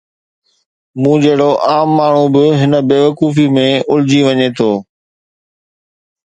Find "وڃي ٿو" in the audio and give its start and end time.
4.27-4.71